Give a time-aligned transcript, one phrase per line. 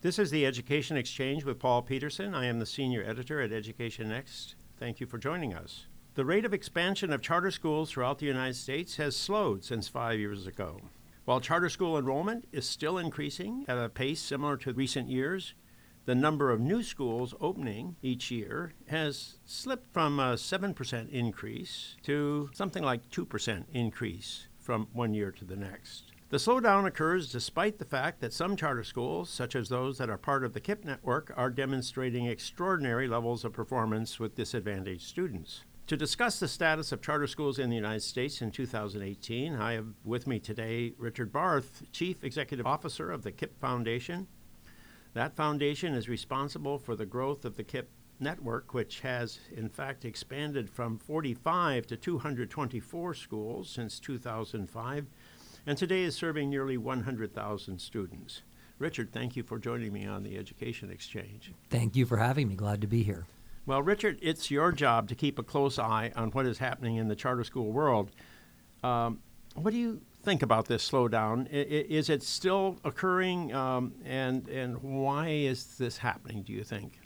[0.00, 2.32] This is the Education Exchange with Paul Peterson.
[2.32, 4.54] I am the senior editor at Education Next.
[4.78, 5.88] Thank you for joining us.
[6.14, 10.20] The rate of expansion of charter schools throughout the United States has slowed since five
[10.20, 10.82] years ago.
[11.24, 15.54] While charter school enrollment is still increasing at a pace similar to recent years,
[16.04, 22.50] the number of new schools opening each year has slipped from a 7% increase to
[22.52, 26.12] something like 2% increase from one year to the next.
[26.30, 30.18] The slowdown occurs despite the fact that some charter schools, such as those that are
[30.18, 35.62] part of the KIPP network, are demonstrating extraordinary levels of performance with disadvantaged students.
[35.86, 39.86] To discuss the status of charter schools in the United States in 2018, I have
[40.04, 44.26] with me today Richard Barth, Chief Executive Officer of the KIPP Foundation.
[45.14, 47.86] That foundation is responsible for the growth of the KIPP
[48.20, 55.06] network, which has in fact expanded from 45 to 224 schools since 2005
[55.66, 58.42] and today is serving nearly 100,000 students.
[58.78, 61.52] Richard, thank you for joining me on the Education Exchange.
[61.68, 62.54] Thank you for having me.
[62.54, 63.26] Glad to be here.
[63.66, 67.08] Well, Richard, it's your job to keep a close eye on what is happening in
[67.08, 68.10] the charter school world.
[68.82, 69.18] Um,
[69.54, 71.48] what do you think about this slowdown?
[71.50, 76.42] Is it still occurring, um, and and why is this happening?
[76.42, 76.98] Do you think?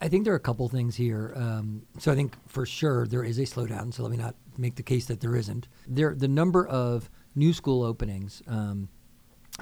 [0.00, 1.32] I think there are a couple things here.
[1.34, 3.92] Um, so I think for sure there is a slowdown.
[3.92, 5.66] So let me not make the case that there isn't.
[5.88, 8.88] There, the number of new school openings um,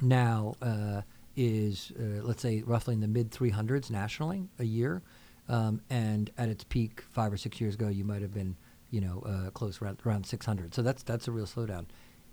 [0.00, 1.02] now uh,
[1.36, 5.02] is, uh, let's say, roughly in the mid 300s nationally a year.
[5.48, 8.56] Um, and at its peak five or six years ago, you might have been,
[8.90, 10.74] you know, uh, close around, around 600.
[10.74, 11.86] So that's that's a real slowdown.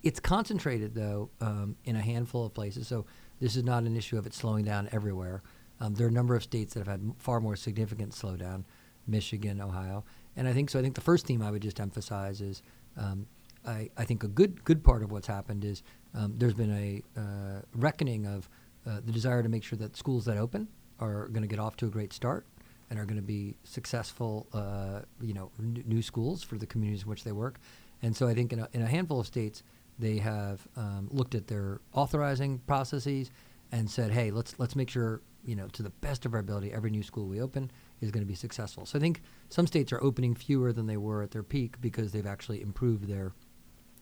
[0.04, 2.88] It's concentrated though um, in a handful of places.
[2.88, 3.06] So
[3.42, 5.42] this is not an issue of it slowing down everywhere.
[5.82, 8.66] Um, there are a number of states that have had far more significant slowdown,
[9.08, 10.04] Michigan, Ohio,
[10.36, 10.80] and I think so.
[10.80, 12.62] I think the first theme I would just emphasize is
[12.98, 13.28] um,
[13.66, 15.84] I, I, think a good good part of what's happened is
[16.16, 18.50] um, there's been a uh, reckoning of
[18.88, 20.68] uh, the desire to make sure that schools that open
[21.00, 22.46] are going to get off to a great start
[22.90, 27.04] and are going to be successful, uh, you know, n- new schools for the communities
[27.04, 27.60] in which they work.
[28.02, 29.64] And so I think in a, in a handful of states,
[30.00, 33.30] they have um, looked at their authorizing processes
[33.72, 36.72] and said, hey, let's let's make sure you know to the best of our ability,
[36.72, 37.70] every new school we open
[38.02, 38.86] is going to be successful.
[38.86, 42.12] So I think some states are opening fewer than they were at their peak because
[42.12, 43.34] they've actually improved their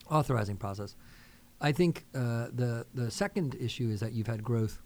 [0.10, 0.96] authorizing process.
[1.60, 4.80] I think uh, the the second issue is that you've had growth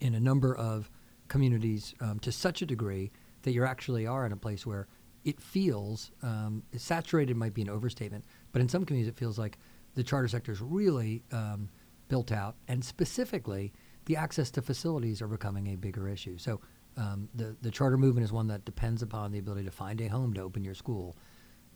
[0.00, 0.90] in a number of
[1.28, 3.10] communities um, to such a degree
[3.42, 4.88] that you actually are in a place where
[5.24, 9.58] it feels um, saturated might be an overstatement, but in some communities it feels like
[9.94, 11.68] the charter sector is really um,
[12.08, 13.72] built out, and specifically
[14.06, 16.36] the access to facilities are becoming a bigger issue.
[16.38, 16.60] So
[16.96, 20.08] um, the the charter movement is one that depends upon the ability to find a
[20.08, 21.16] home to open your school,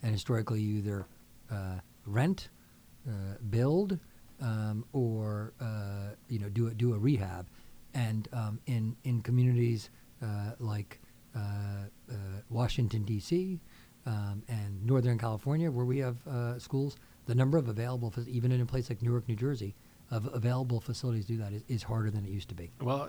[0.02, 1.06] and historically you either
[1.50, 2.48] uh, rent,
[3.08, 3.98] uh, build,
[4.40, 7.46] um, or uh, you know do a, do a rehab,
[7.94, 9.90] and um, in in communities
[10.22, 11.00] uh, like
[11.34, 12.14] uh, uh,
[12.50, 13.60] Washington D.C.
[14.06, 16.18] Um, and Northern California, where we have
[16.58, 19.74] schools, the number of available, even in a place like Newark, New Jersey,
[20.10, 22.70] of available facilities to do that is, is harder than it used to be.
[22.82, 23.08] Well,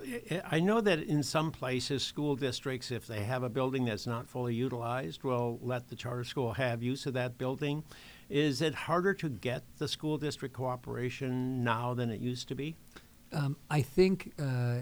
[0.50, 4.26] I know that in some places, school districts, if they have a building that's not
[4.26, 7.84] fully utilized, will let the charter school have use of that building.
[8.28, 12.76] Is it harder to get the school district cooperation now than it used to be?
[13.32, 14.80] Um, I think, uh,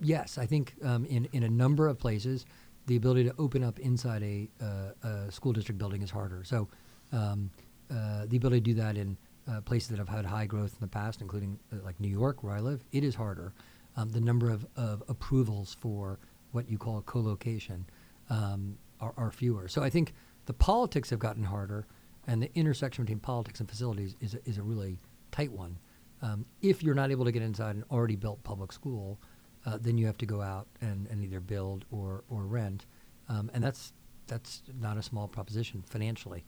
[0.00, 2.46] yes, I think um, in, in a number of places,
[2.86, 6.42] the ability to open up inside a, uh, a school district building is harder.
[6.44, 6.68] So,
[7.12, 7.50] um,
[7.90, 9.16] uh, the ability to do that in
[9.48, 12.42] uh, places that have had high growth in the past, including uh, like New York,
[12.42, 13.52] where I live, it is harder.
[13.96, 16.18] Um, the number of, of approvals for
[16.52, 17.86] what you call co-location
[18.30, 19.68] um, are, are, fewer.
[19.68, 20.14] So I think
[20.46, 21.86] the politics have gotten harder,
[22.26, 24.98] and the intersection between politics and facilities is a, is a really
[25.30, 25.78] tight one.
[26.22, 29.20] Um, if you're not able to get inside an already built public school,
[29.66, 32.86] uh, then you have to go out and, and either build or, or rent,
[33.28, 33.92] um, and that's
[34.28, 36.44] that's not a small proposition financially.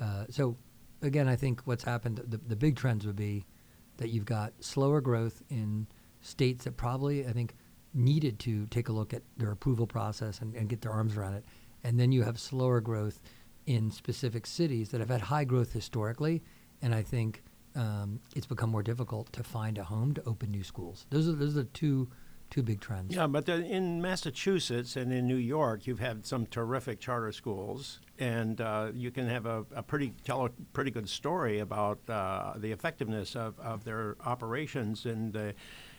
[0.00, 0.56] Uh, so
[1.02, 3.46] again, I think what's happened, the, the big trends would be
[3.98, 5.86] that you've got slower growth in
[6.20, 7.54] states that probably, I think,
[7.94, 11.34] needed to take a look at their approval process and, and get their arms around
[11.34, 11.44] it.
[11.84, 13.20] And then you have slower growth
[13.66, 16.42] in specific cities that have had high growth historically.
[16.80, 17.42] And I think
[17.74, 21.06] um, it's become more difficult to find a home to open new schools.
[21.10, 22.08] Those are, those are the two
[22.52, 23.16] two big trends.
[23.16, 28.00] Yeah, but the, in Massachusetts and in New York, you've had some terrific charter schools,
[28.18, 32.52] and uh, you can have a, a, pretty tell a pretty good story about uh,
[32.56, 35.54] the effectiveness of, of their operations and the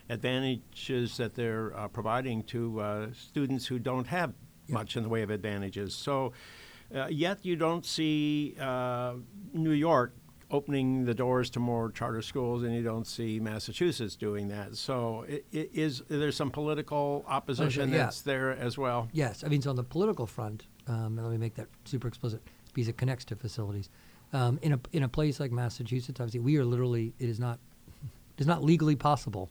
[0.10, 4.33] advantages that they're uh, providing to uh, students who don't have
[4.68, 4.75] yeah.
[4.75, 5.95] much in the way of advantages.
[5.95, 6.33] So,
[6.95, 9.13] uh, yet you don't see uh,
[9.53, 10.13] New York
[10.51, 14.75] opening the doors to more charter schools, and you don't see Massachusetts doing that.
[14.75, 17.97] So, i- i- is there some political opposition yeah.
[17.97, 19.07] that's there as well?
[19.13, 22.07] Yes, I mean, so on the political front, um, and let me make that super
[22.07, 22.41] explicit
[22.73, 23.89] because it connects to facilities.
[24.31, 27.59] Um, in a in a place like Massachusetts, obviously, we are literally it is not
[28.37, 29.49] it is not legally possible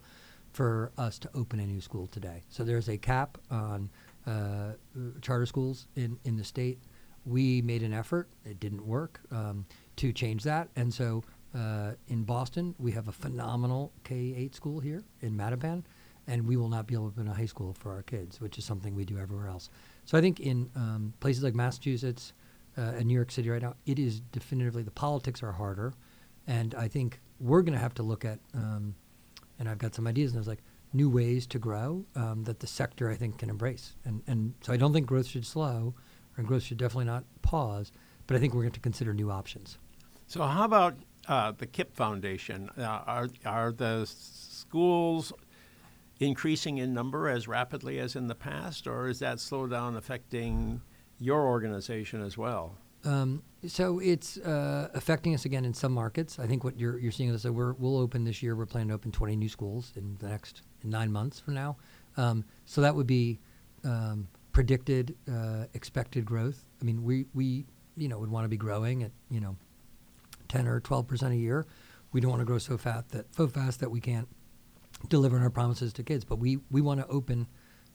[0.53, 2.43] for us to open a new school today.
[2.49, 3.91] So there's a cap on
[4.27, 4.73] uh,
[5.21, 6.79] charter schools in in the state.
[7.25, 9.67] We made an effort; it didn't work um,
[9.97, 11.23] to change that, and so.
[11.55, 15.83] Uh, in Boston, we have a phenomenal K 8 school here in Mattapan,
[16.27, 18.59] and we will not be able to open a high school for our kids, which
[18.59, 19.69] is something we do everywhere else.
[20.05, 22.33] So I think in um, places like Massachusetts
[22.79, 25.93] uh, and New York City right now, it is definitively the politics are harder,
[26.47, 28.39] and I think we're going to have to look at.
[28.55, 28.95] Um,
[29.59, 32.67] and I've got some ideas, and there's like new ways to grow um, that the
[32.67, 35.95] sector I think can embrace, and and so I don't think growth should slow,
[36.37, 37.93] and growth should definitely not pause,
[38.27, 39.79] but I think we're going to consider new options.
[40.27, 40.97] So, how about
[41.29, 42.71] uh, the KIPP Foundation?
[42.77, 45.33] Uh, are are the schools
[46.21, 50.81] increasing in number as rapidly as in the past, or is that slowdown affecting
[51.19, 52.79] your organization as well?
[53.05, 56.39] Um, so it's uh, affecting us again in some markets.
[56.39, 58.55] I think what you're you're seeing is that we're we'll open this year.
[58.55, 61.77] We're planning to open 20 new schools in the next in nine months from now.
[62.17, 63.41] Um, so that would be
[63.85, 66.65] um, predicted, uh, expected growth.
[66.81, 67.67] I mean, we we
[67.97, 69.57] you know would want to be growing at you know
[70.49, 71.67] 10 or 12 percent a year.
[72.13, 74.29] We don't want to grow so fast that so fast that we can't
[75.09, 76.25] deliver on our promises to kids.
[76.25, 77.47] But we we want to open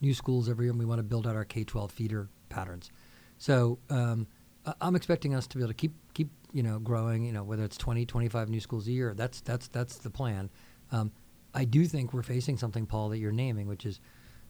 [0.02, 2.92] new schools every year, and we want to build out our K-12 feeder patterns.
[3.38, 4.28] So um,
[4.82, 7.26] I'm expecting us to be able to keep keep you know growing.
[7.26, 9.14] You know whether it's 20, 25 new schools a year.
[9.14, 10.50] That's that's that's the plan.
[10.92, 11.12] Um,
[11.54, 14.00] I do think we're facing something, Paul, that you're naming, which is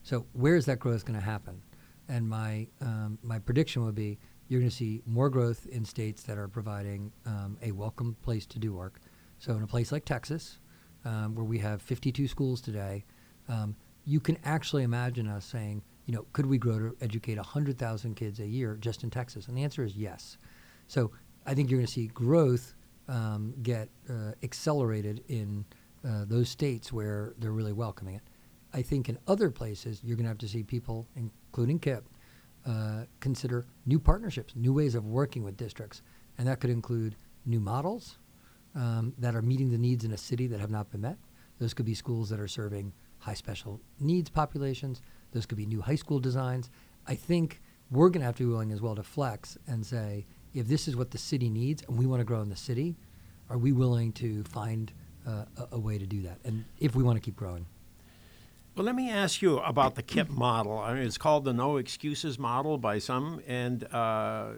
[0.02, 1.62] so where is that growth going to happen?
[2.08, 4.18] And my um, my prediction would be
[4.48, 8.46] you're going to see more growth in states that are providing um, a welcome place
[8.46, 9.00] to do work.
[9.38, 10.58] So in a place like Texas,
[11.04, 13.04] um, where we have 52 schools today,
[13.48, 18.14] um, you can actually imagine us saying, you know, could we grow to educate 100,000
[18.14, 19.48] kids a year just in Texas?
[19.48, 20.38] And the answer is yes.
[20.86, 21.12] So
[21.46, 22.74] I think you're going to see growth
[23.06, 25.66] um, get uh, accelerated in
[26.06, 28.22] uh, those states where they're really welcoming it.
[28.72, 31.06] I think in other places, you're going to have to see people,
[31.48, 32.02] including KIPP,
[32.66, 36.02] uh, consider new partnerships, new ways of working with districts.
[36.36, 37.16] And that could include
[37.46, 38.18] new models
[38.74, 41.16] um, that are meeting the needs in a city that have not been met.
[41.58, 45.02] Those could be schools that are serving high special needs populations.
[45.32, 46.70] Those could be new high school designs.
[47.06, 47.60] I think
[47.90, 50.88] we're going to have to be willing as well to flex and say, if this
[50.88, 52.96] is what the city needs and we want to grow in the city,
[53.50, 54.92] are we willing to find
[55.26, 56.38] uh, a, a way to do that?
[56.44, 57.66] And if we want to keep growing.
[58.76, 60.78] Well, let me ask you about the KIPP model.
[60.78, 64.50] I mean, it's called the no excuses model by some, and uh,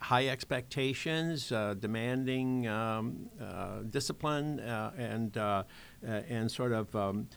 [0.00, 5.64] high expectations, uh, demanding um, uh, discipline, uh, and uh,
[6.02, 7.28] uh, and sort of um,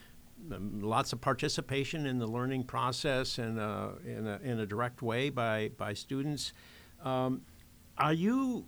[0.49, 5.29] lots of participation in the learning process and uh, in a, in a direct way
[5.29, 6.53] by by students.
[7.03, 7.41] Um,
[7.97, 8.65] are you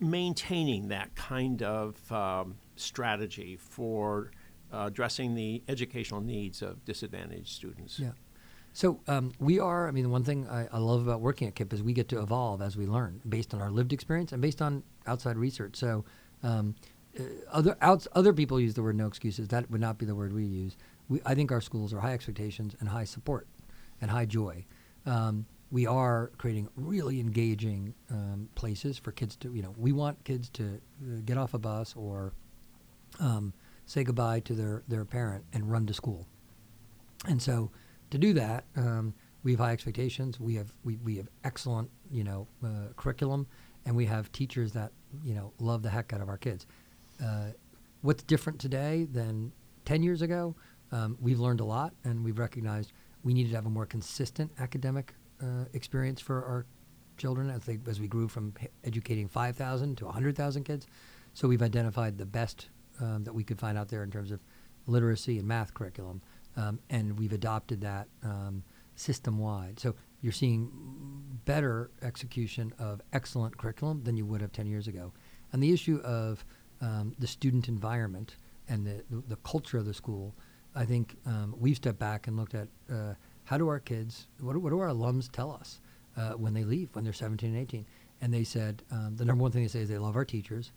[0.00, 4.30] maintaining that kind of um, strategy for
[4.72, 7.98] addressing the educational needs of disadvantaged students?
[7.98, 8.12] Yeah.
[8.72, 9.88] So um, we are.
[9.88, 12.08] I mean, the one thing I, I love about working at KIPP is we get
[12.10, 15.76] to evolve as we learn, based on our lived experience and based on outside research.
[15.76, 16.04] So
[16.42, 16.74] um,
[17.18, 19.48] uh, other outs, other people use the word no excuses.
[19.48, 20.76] That would not be the word we use.
[21.08, 23.48] We, I think our schools are high expectations and high support
[24.00, 24.64] and high joy.
[25.06, 29.52] Um, we are creating really engaging um, places for kids to.
[29.52, 32.32] You know, we want kids to uh, get off a bus or
[33.20, 33.52] um,
[33.88, 36.28] say goodbye to their their parent and run to school.
[37.26, 37.70] And so
[38.10, 40.38] to do that, um, we have high expectations.
[40.38, 43.46] We have we, we have excellent you know uh, curriculum,
[43.86, 44.92] and we have teachers that
[45.24, 46.66] you know love the heck out of our kids.
[47.22, 47.48] Uh,
[48.02, 49.52] what's different today than
[49.84, 50.54] ten years ago?
[50.92, 52.92] Um, we've learned a lot, and we've recognized
[53.24, 56.66] we needed to have a more consistent academic uh, experience for our
[57.16, 58.52] children as they as we grew from
[58.84, 60.86] educating 5,000 to 100,000 kids.
[61.32, 62.68] So we've identified the best
[63.00, 64.40] um, that we could find out there in terms of
[64.86, 66.22] literacy and math curriculum,
[66.56, 68.62] um, and we've adopted that um,
[68.96, 69.78] system wide.
[69.78, 70.70] So you're seeing
[71.44, 75.12] better execution of excellent curriculum than you would have 10 years ago.
[75.52, 76.44] And the issue of
[76.80, 78.36] um, the student environment
[78.68, 80.34] and the, the, culture of the school,
[80.74, 83.14] I think um, we've stepped back and looked at uh,
[83.44, 85.80] how do our kids, what do, what do our alums tell us
[86.16, 87.86] uh, when they leave, when they're 17 and 18?
[88.20, 90.72] And they said um, the number one thing they say is they love our teachers,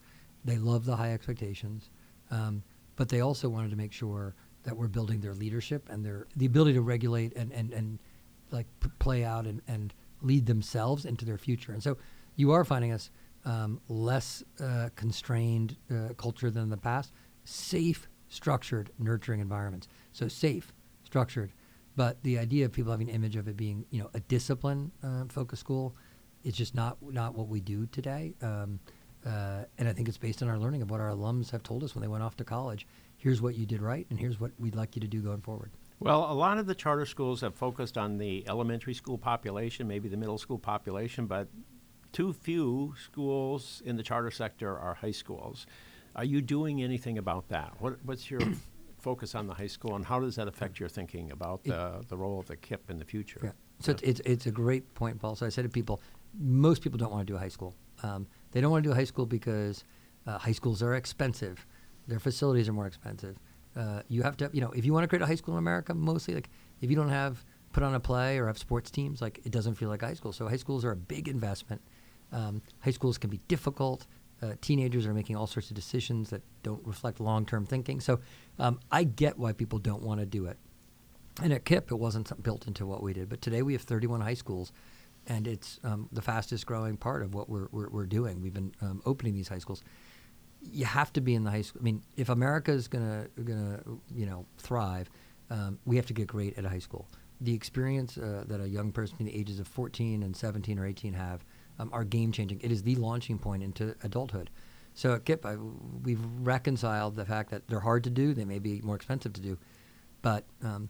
[0.46, 1.90] they love the high expectations,
[2.32, 2.64] um,
[2.96, 6.46] but they also wanted to make sure that we're building their leadership and their the
[6.46, 8.00] ability to regulate and and, and
[8.52, 11.72] like p- play out and, and lead themselves into their future.
[11.72, 11.98] And so
[12.36, 13.10] you are finding us
[13.46, 17.12] um, less uh, constrained uh, culture than in the past,
[17.44, 19.88] safe, structured, nurturing environments.
[20.14, 20.74] So safe,
[21.04, 21.52] structured,
[21.96, 24.92] but the idea of people having an image of it being, you know, a discipline
[25.04, 25.96] uh, focused school
[26.44, 28.34] is just not not what we do today.
[28.42, 28.80] Um,
[29.26, 31.84] uh, and I think it's based on our learning of what our alums have told
[31.84, 32.88] us when they went off to college.
[33.18, 35.72] Here's what you did right, and here's what we'd like you to do going forward.
[36.00, 40.10] Well, a lot of the charter schools have focused on the elementary school population, maybe
[40.10, 41.48] the middle school population, but
[42.12, 45.68] too few schools in the charter sector are high schools.
[46.16, 47.74] Are you doing anything about that?
[47.80, 48.42] What, what's your
[49.00, 52.18] focus on the high school, and how does that affect your thinking about the, the
[52.18, 53.40] role of the KIPP in the future?
[53.44, 53.52] Yeah.
[53.80, 55.36] So it's, it's, it's a great point, Paul.
[55.36, 56.02] So I said to people,
[56.40, 57.76] most people don't want to do a high school.
[58.04, 59.84] Um, they don't want to do high school because
[60.28, 61.66] uh, high schools are expensive.
[62.08, 63.38] Their facilities are more expensive.
[63.76, 65.60] Uh, you have to, you know, if you want to create a high school in
[65.60, 66.50] America, mostly like
[66.82, 69.76] if you don't have put on a play or have sports teams, like it doesn't
[69.76, 70.34] feel like high school.
[70.34, 71.82] So high schools are a big investment.
[72.32, 74.08] Um, high schools can be difficult.
[74.42, 78.00] Uh, teenagers are making all sorts of decisions that don't reflect long-term thinking.
[78.02, 78.20] So
[78.58, 80.58] um, I get why people don't want to do it.
[81.42, 83.30] And at KIPP, it wasn't built into what we did.
[83.30, 84.72] But today we have 31 high schools,
[85.28, 88.42] and it's um, the fastest growing part of what we're, we're, we're doing.
[88.42, 89.84] We've been um, opening these high schools.
[90.62, 91.82] You have to be in the high school.
[91.82, 93.82] I mean, if America is gonna gonna
[94.14, 95.10] you know thrive,
[95.50, 97.08] um, we have to get great at high school.
[97.42, 100.86] The experience uh, that a young person between the ages of 14 and 17 or
[100.86, 101.44] 18 have
[101.80, 102.62] um, are game changing.
[102.62, 104.52] It is the launching point into adulthood.
[104.94, 105.56] So at I,
[106.04, 108.34] we've reconciled the fact that they're hard to do.
[108.34, 109.58] They may be more expensive to do,
[110.22, 110.90] but um,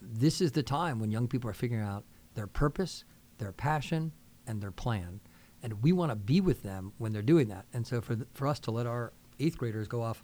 [0.00, 3.04] this is the time when young people are figuring out their purpose,
[3.42, 4.12] their passion,
[4.46, 5.20] and their plan.
[5.62, 7.66] And we want to be with them when they're doing that.
[7.72, 10.22] And so for, the, for us to let our eighth graders go off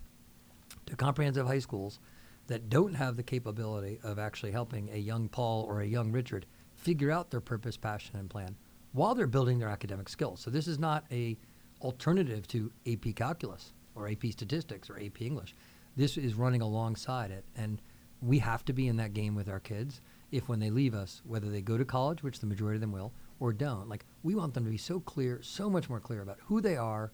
[0.86, 1.98] to comprehensive high schools
[2.46, 6.46] that don't have the capability of actually helping a young Paul or a young Richard
[6.76, 8.56] figure out their purpose, passion, and plan
[8.92, 10.40] while they're building their academic skills.
[10.40, 11.36] So this is not a
[11.82, 15.54] alternative to AP calculus or AP statistics or AP English.
[15.96, 17.44] This is running alongside it.
[17.56, 17.82] And
[18.22, 21.22] we have to be in that game with our kids if when they leave us,
[21.24, 24.34] whether they go to college, which the majority of them will, or don't, like we
[24.34, 27.12] want them to be so clear, so much more clear about who they are,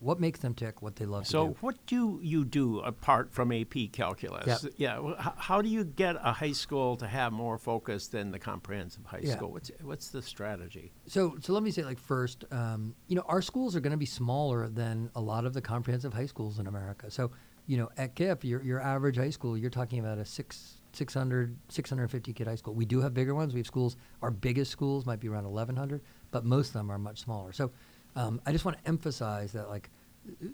[0.00, 1.54] what makes them tick, what they love So, to do.
[1.54, 4.62] So what do you do apart from AP calculus?
[4.64, 4.72] Yep.
[4.78, 8.30] Yeah, well, h- how do you get a high school to have more focus than
[8.30, 9.36] the comprehensive high Yeah.
[9.36, 9.52] school?
[9.52, 10.92] What's what's the strategy?
[11.06, 13.98] So, so let me say, like first, um, you know, our schools are going to
[13.98, 17.10] be smaller than a lot of the comprehensive high schools in America.
[17.10, 17.30] So,
[17.66, 21.56] you know, at KIPP, your your average high school, you're talking about a six 600
[21.68, 22.74] 650 kid high school.
[22.74, 23.54] We do have bigger ones.
[23.54, 23.96] We have schools.
[24.22, 27.52] Our biggest schools might be around 1100, but most of them are much smaller.
[27.52, 27.70] So,
[28.16, 29.90] um, I just want to emphasize that, like,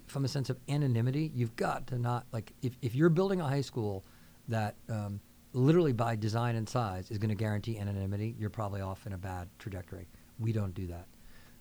[0.07, 3.47] from a sense of anonymity, you've got to not like if if you're building a
[3.47, 4.05] high school
[4.49, 5.21] that um,
[5.53, 9.19] literally by design and size is going to guarantee anonymity, you're probably off in a
[9.19, 10.07] bad trajectory.
[10.39, 11.07] We don't do that.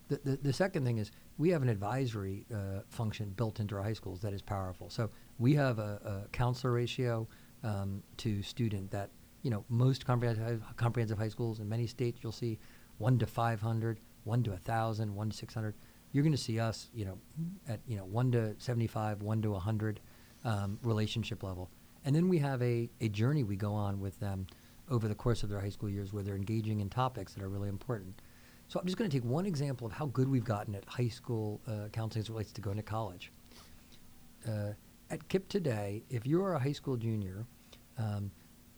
[0.08, 3.82] The, the, the second thing is we have an advisory uh, function built into our
[3.82, 4.88] high schools that is powerful.
[4.88, 7.26] So we have a, a counselor ratio
[7.62, 9.10] um, to student that
[9.42, 12.58] you know most comprehensive, comprehensive high schools in many states you'll see
[12.98, 15.74] one to 500, one to 1,000, one to 600.
[16.12, 17.18] You're going to see us, you know,
[17.68, 20.00] at you know one to 75, one to 100
[20.44, 21.70] um, relationship level,
[22.04, 24.46] and then we have a, a journey we go on with them
[24.88, 27.48] over the course of their high school years where they're engaging in topics that are
[27.48, 28.20] really important.
[28.68, 31.08] So I'm just going to take one example of how good we've gotten at high
[31.08, 33.32] school uh, counseling as it relates to going to college.
[34.46, 34.72] Uh,
[35.10, 37.46] at KIPP today, if you are a high school junior,
[37.98, 38.30] um,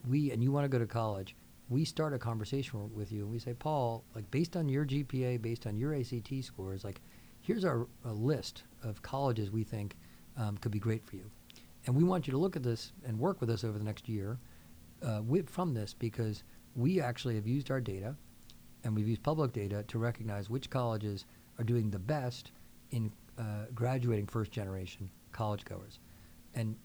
[0.09, 1.35] we and you want to go to college,
[1.69, 5.41] we start a conversation with you and we say, Paul, like based on your GPA,
[5.41, 7.01] based on your ACT scores, like
[7.41, 9.97] here's our a list of colleges we think
[10.37, 11.31] um, could be great for you,
[11.87, 14.09] and we want you to look at this and work with us over the next
[14.09, 14.39] year
[15.03, 16.43] uh, with, from this because
[16.75, 18.15] we actually have used our data
[18.85, 21.25] and we've used public data to recognize which colleges
[21.59, 22.53] are doing the best
[22.91, 25.99] in uh, graduating first generation college goers.
[26.55, 26.77] And,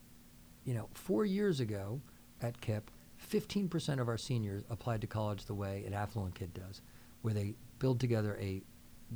[0.63, 2.01] you know, four years ago
[2.41, 2.83] at KIPP,
[3.31, 6.81] 15% of our seniors applied to college the way an affluent kid does,
[7.21, 8.61] where they build together a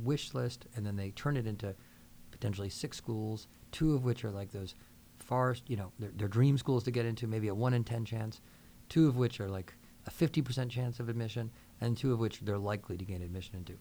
[0.02, 1.74] wish list and then they turn it into
[2.30, 4.74] potentially six schools, two of which are like those
[5.18, 8.04] far, you know, their, their dream schools to get into, maybe a one in 10
[8.04, 8.40] chance,
[8.88, 9.74] two of which are like
[10.06, 11.50] a 50% chance of admission,
[11.80, 13.74] and two of which they're likely to gain admission into.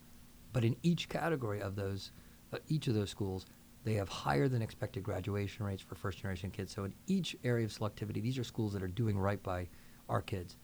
[0.52, 2.12] But in each category of those,
[2.52, 3.46] uh, each of those schools,
[3.88, 6.76] they have higher than expected graduation rates for first generation kids.
[6.76, 9.70] So in each area of selectivity, these are schools that are doing right by
[10.10, 10.58] our kids.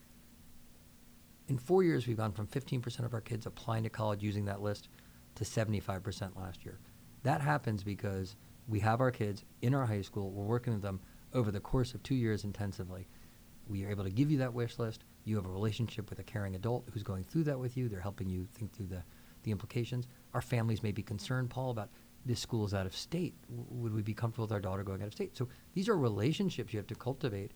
[1.48, 4.62] In four years, we've gone from 15% of our kids applying to college using that
[4.62, 4.90] list
[5.36, 6.80] to 75% last year.
[7.24, 8.36] That happens because
[8.68, 10.32] we have our kids in our high school.
[10.32, 11.00] We're working with them
[11.34, 13.08] over the course of two years intensively.
[13.70, 15.06] We are able to give you that wish list.
[15.24, 17.88] You have a relationship with a caring adult who's going through that with you.
[17.88, 19.04] They're helping you think through the,
[19.44, 20.08] the implications.
[20.34, 21.90] Our families may be concerned, Paul, about
[22.26, 23.34] this school is out of state.
[23.50, 25.36] W- would we be comfortable with our daughter going out of state?
[25.36, 27.52] So these are relationships you have to cultivate.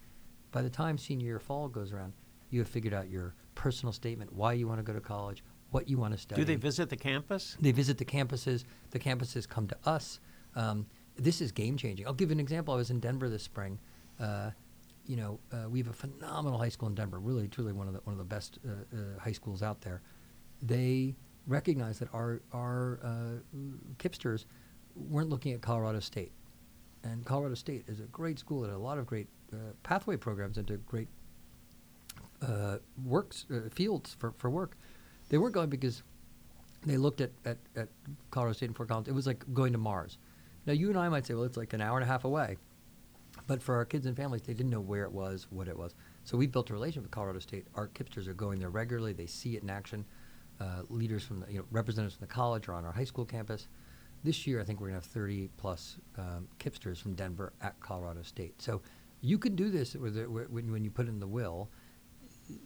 [0.52, 2.14] By the time senior year fall goes around,
[2.50, 5.90] you have figured out your personal statement, why you want to go to college, what
[5.90, 6.42] you want to study.
[6.42, 7.58] Do they visit the campus?
[7.60, 8.64] They visit the campuses.
[8.92, 10.20] The campuses come to us.
[10.56, 10.86] Um,
[11.18, 12.08] this is game changing.
[12.08, 12.74] I'll give you an example.
[12.74, 13.80] I was in Denver this spring.
[14.20, 14.52] Uh,
[15.06, 17.20] you know, uh, we have a phenomenal high school in Denver.
[17.20, 20.02] Really, truly one of the one of the best uh, uh, high schools out there.
[20.62, 21.16] They
[21.48, 23.58] recognize that our our uh,
[23.98, 24.46] KIPPsters
[24.96, 26.32] weren't looking at Colorado State,
[27.04, 30.18] and Colorado State is a great school that had a lot of great uh, pathway
[30.18, 31.08] programs into great
[32.42, 34.78] uh, works uh, fields for, for work.
[35.30, 36.04] They weren't going because
[36.86, 37.90] they looked at, at, at
[38.32, 39.08] Colorado State and Fort Collins.
[39.08, 40.18] It was like going to Mars.
[40.66, 42.58] Now you and I might say, well, it's like an hour and a half away,
[43.48, 45.96] but for our kids and families, they didn't know where it was, what it was.
[46.24, 47.68] So we built a relationship with Colorado State.
[47.76, 49.14] Our KIPPsters are going there regularly.
[49.14, 50.06] They see it in action.
[50.60, 53.26] Uh, leaders from the, you know, representatives from the college are on our high school
[53.26, 53.68] campus.
[54.24, 57.80] This year, I think we're going to have 30 plus um, KIPPsters from Denver at
[57.80, 58.60] Colorado State.
[58.60, 58.82] So
[59.22, 61.70] you can do this with it, when, when you put in the will.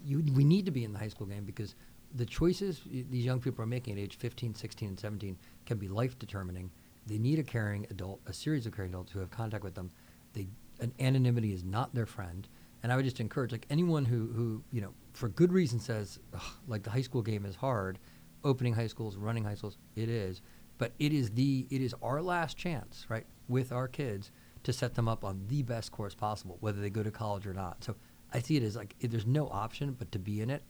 [0.05, 1.75] You, we need to be in the high school game because
[2.15, 5.88] the choices these young people are making at age 15, 16, and 17 can be
[5.88, 6.71] life determining.
[7.07, 9.91] They need a caring adult, a series of caring adults who have contact with them.
[10.33, 10.48] They,
[10.79, 12.48] an anonymity is not their friend.
[12.83, 16.20] And I would just encourage, like anyone who, who you know, for good reason says,
[16.34, 18.00] "Ugh, like the high school game is hard,
[18.44, 20.41] opening high schools, running high schools, it is.
[20.77, 24.32] But it is the, it is our last chance, right, with our kids
[24.63, 27.53] to set them up on the best course possible, whether they go to college or
[27.53, 27.84] not.
[27.84, 27.96] So
[28.34, 30.63] I see it as like it, there's no option but to be in it,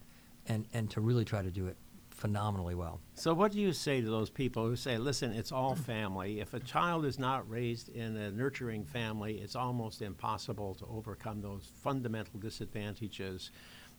[0.47, 1.77] and and to really try to do it
[2.09, 3.01] phenomenally well.
[3.15, 6.39] So, what do you say to those people who say, listen, it's all family?
[6.39, 11.41] If a child is not raised in a nurturing family, it's almost impossible to overcome
[11.41, 13.51] those fundamental disadvantages.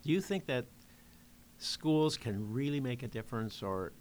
[0.02, 0.66] Do you think that
[1.58, 3.62] schools can really make a difference?
[3.62, 3.92] Or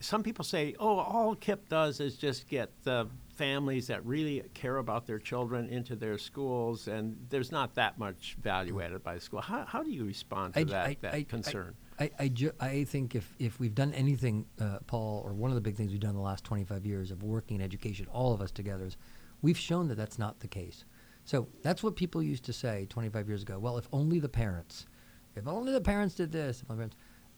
[0.00, 4.76] some people say, oh, all KIPP does is just get the families that really care
[4.78, 9.20] about their children into their schools, and there's not that much value added by the
[9.20, 9.40] school.
[9.40, 11.74] How, how do you respond to I- that, I- that I- concern?
[12.00, 15.56] I, I, ju- I think if, if we've done anything, uh, Paul, or one of
[15.56, 18.32] the big things we've done in the last 25 years of working in education, all
[18.32, 18.96] of us together, is
[19.42, 20.84] we've shown that that's not the case.
[21.24, 23.58] So that's what people used to say 25 years ago.
[23.58, 24.86] Well, if only the parents,
[25.38, 26.62] if only the parents did this.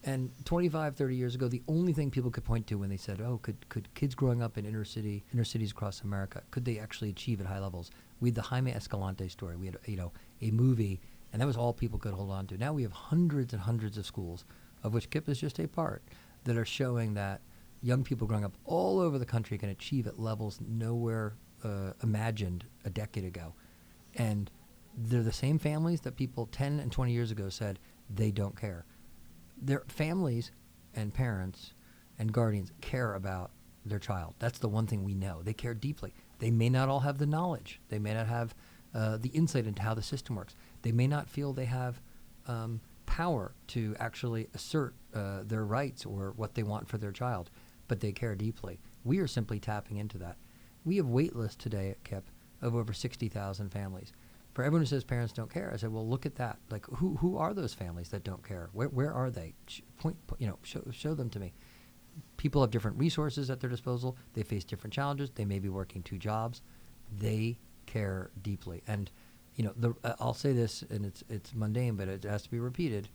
[0.02, 3.20] And 25, 30 years ago, the only thing people could point to when they said,
[3.20, 6.78] "Oh, could could kids growing up in inner city, inner cities across America, could they
[6.78, 9.56] actually achieve at high levels?" We had the Jaime Escalante story.
[9.56, 11.00] We had, you know, a movie,
[11.32, 12.56] and that was all people could hold on to.
[12.56, 14.46] Now we have hundreds and hundreds of schools,
[14.82, 16.02] of which KIPP is just a part,
[16.44, 17.42] that are showing that
[17.82, 22.64] young people growing up all over the country can achieve at levels nowhere uh, imagined
[22.86, 23.52] a decade ago,
[24.14, 24.50] and
[24.96, 27.78] they're the same families that people 10 and 20 years ago said
[28.12, 28.84] they don't care
[29.60, 30.50] their families
[30.94, 31.74] and parents
[32.18, 33.50] and guardians care about
[33.84, 34.34] their child.
[34.38, 35.42] That's the one thing we know.
[35.42, 36.12] They care deeply.
[36.38, 37.80] They may not all have the knowledge.
[37.88, 38.54] They may not have
[38.94, 40.54] uh, the insight into how the system works.
[40.82, 42.00] They may not feel they have
[42.46, 47.50] um, power to actually assert uh, their rights or what they want for their child,
[47.88, 48.80] but they care deeply.
[49.04, 50.36] We are simply tapping into that.
[50.84, 52.24] We have wait lists today at KIPP
[52.62, 54.12] of over 60,000 families
[54.52, 56.58] for everyone who says parents don't care, I said, well, look at that.
[56.70, 58.68] Like, who who are those families that don't care?
[58.72, 59.54] Where where are they?
[59.98, 61.52] Point, you know, show show them to me.
[62.36, 64.16] People have different resources at their disposal.
[64.34, 65.30] They face different challenges.
[65.30, 66.62] They may be working two jobs.
[67.18, 68.82] They care deeply.
[68.86, 69.10] And
[69.54, 72.50] you know, the uh, I'll say this, and it's it's mundane, but it has to
[72.50, 73.08] be repeated.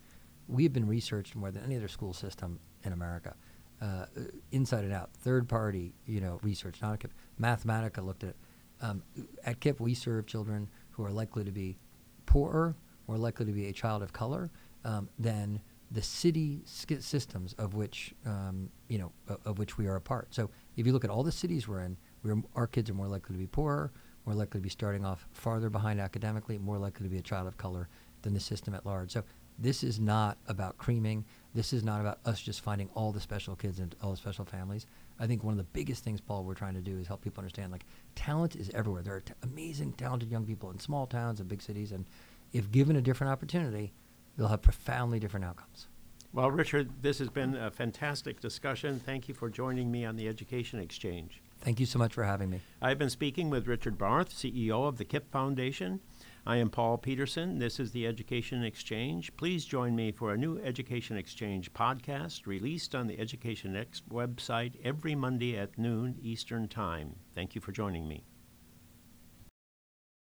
[0.48, 3.34] We have been researched more than any other school system in America,
[3.82, 4.06] uh,
[4.52, 5.10] inside and out.
[5.18, 6.80] Third party, you know, research.
[6.80, 7.02] Not
[7.40, 8.36] Mathematica looked at it.
[8.80, 9.02] Um,
[9.44, 11.76] at KIPP, we serve children who are likely to be
[12.24, 12.74] poorer,
[13.06, 14.50] more likely to be a child of color
[14.84, 19.96] um, than the city systems of which um, you know of, of which we are
[19.96, 20.34] a part.
[20.34, 23.06] So if you look at all the cities we're in, we're, our kids are more
[23.06, 23.92] likely to be poorer,
[24.24, 27.46] more likely to be starting off farther behind academically, more likely to be a child
[27.46, 27.88] of color
[28.22, 29.12] than the system at large.
[29.12, 29.22] So
[29.58, 31.24] this is not about creaming.
[31.54, 34.44] This is not about us just finding all the special kids and all the special
[34.44, 34.86] families.
[35.18, 37.40] I think one of the biggest things, Paul, we're trying to do is help people
[37.40, 39.02] understand like talent is everywhere.
[39.02, 42.04] There are t- amazing, talented young people in small towns and big cities, and
[42.52, 43.92] if given a different opportunity,
[44.36, 45.86] they'll have profoundly different outcomes.
[46.32, 49.00] Well, Richard, this has been a fantastic discussion.
[49.00, 51.40] Thank you for joining me on the Education Exchange.
[51.62, 52.60] Thank you so much for having me.
[52.82, 56.00] I've been speaking with Richard Barth, CEO of the KIPP Foundation.
[56.48, 57.58] I am Paul Peterson.
[57.58, 59.36] This is the Education Exchange.
[59.36, 64.74] Please join me for a new Education Exchange podcast released on the Education Next website
[64.84, 67.16] every Monday at noon Eastern Time.
[67.34, 68.22] Thank you for joining me.